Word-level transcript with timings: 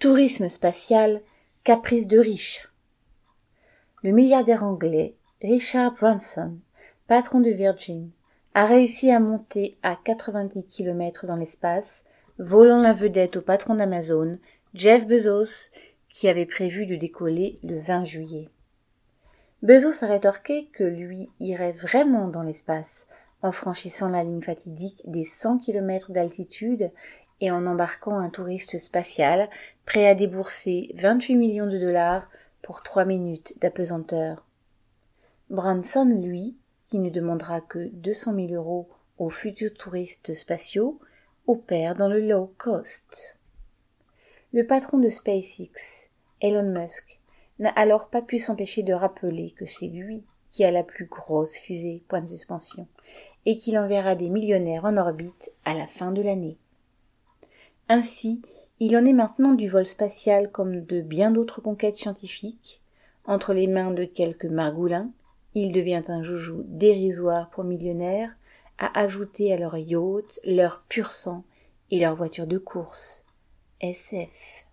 Tourisme 0.00 0.48
spatial, 0.48 1.20
caprice 1.62 2.08
de 2.08 2.18
riches. 2.18 2.70
Le 4.02 4.12
milliardaire 4.12 4.64
anglais 4.64 5.14
Richard 5.42 5.92
Branson, 5.92 6.56
patron 7.06 7.40
de 7.40 7.50
Virgin, 7.50 8.08
a 8.54 8.64
réussi 8.64 9.10
à 9.10 9.20
monter 9.20 9.76
à 9.82 9.98
90 10.02 10.64
km 10.64 11.26
dans 11.26 11.36
l'espace, 11.36 12.04
volant 12.38 12.80
la 12.80 12.94
vedette 12.94 13.36
au 13.36 13.42
patron 13.42 13.74
d'Amazon, 13.74 14.38
Jeff 14.72 15.06
Bezos, 15.06 15.68
qui 16.08 16.30
avait 16.30 16.46
prévu 16.46 16.86
de 16.86 16.96
décoller 16.96 17.58
le 17.62 17.78
20 17.78 18.06
juillet. 18.06 18.48
Bezos 19.60 20.02
a 20.02 20.06
rétorqué 20.06 20.70
que 20.72 20.82
lui 20.82 21.28
irait 21.40 21.72
vraiment 21.72 22.28
dans 22.28 22.42
l'espace, 22.42 23.06
en 23.42 23.52
franchissant 23.52 24.08
la 24.08 24.24
ligne 24.24 24.40
fatidique 24.40 25.02
des 25.04 25.24
100 25.24 25.58
km 25.58 26.10
d'altitude 26.10 26.90
et 27.40 27.50
en 27.50 27.66
embarquant 27.66 28.18
un 28.18 28.30
touriste 28.30 28.78
spatial 28.78 29.48
prêt 29.86 30.06
à 30.06 30.14
débourser 30.14 30.90
28 30.94 31.36
millions 31.36 31.66
de 31.66 31.78
dollars 31.78 32.28
pour 32.62 32.82
trois 32.82 33.04
minutes 33.04 33.54
d'apesanteur. 33.60 34.44
Branson, 35.48 36.04
lui, 36.04 36.56
qui 36.88 36.98
ne 36.98 37.10
demandera 37.10 37.60
que 37.60 37.88
200 37.92 38.34
000 38.34 38.52
euros 38.52 38.88
aux 39.18 39.30
futurs 39.30 39.74
touristes 39.74 40.34
spatiaux, 40.34 41.00
opère 41.46 41.94
dans 41.94 42.08
le 42.08 42.20
low 42.20 42.54
cost. 42.58 43.38
Le 44.52 44.66
patron 44.66 44.98
de 44.98 45.08
SpaceX, 45.08 46.10
Elon 46.40 46.70
Musk, 46.70 47.20
n'a 47.58 47.70
alors 47.70 48.08
pas 48.08 48.22
pu 48.22 48.38
s'empêcher 48.38 48.82
de 48.82 48.92
rappeler 48.92 49.52
que 49.52 49.66
c'est 49.66 49.86
lui 49.86 50.24
qui 50.50 50.64
a 50.64 50.70
la 50.70 50.82
plus 50.82 51.06
grosse 51.06 51.54
fusée, 51.54 52.02
point 52.08 52.20
de 52.20 52.28
suspension, 52.28 52.88
et 53.46 53.56
qu'il 53.56 53.78
enverra 53.78 54.14
des 54.14 54.30
millionnaires 54.30 54.84
en 54.84 54.96
orbite 54.96 55.52
à 55.64 55.74
la 55.74 55.86
fin 55.86 56.10
de 56.10 56.22
l'année. 56.22 56.58
Ainsi, 57.92 58.40
il 58.78 58.96
en 58.96 59.04
est 59.04 59.12
maintenant 59.12 59.52
du 59.52 59.68
vol 59.68 59.84
spatial 59.84 60.52
comme 60.52 60.84
de 60.84 61.00
bien 61.00 61.32
d'autres 61.32 61.60
conquêtes 61.60 61.96
scientifiques. 61.96 62.80
Entre 63.24 63.52
les 63.52 63.66
mains 63.66 63.90
de 63.90 64.04
quelques 64.04 64.44
margoulins, 64.44 65.10
il 65.56 65.72
devient 65.72 66.04
un 66.06 66.22
joujou 66.22 66.62
dérisoire 66.68 67.50
pour 67.50 67.64
millionnaires, 67.64 68.30
à 68.78 68.96
ajouter 68.96 69.52
à 69.52 69.56
leur 69.56 69.76
yacht, 69.76 70.38
leur 70.44 70.84
pur 70.88 71.10
sang 71.10 71.42
et 71.90 71.98
leur 71.98 72.14
voiture 72.14 72.46
de 72.46 72.58
course. 72.58 73.26
SF. 73.80 74.66